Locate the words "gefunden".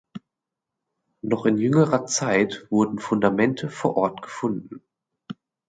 4.23-4.81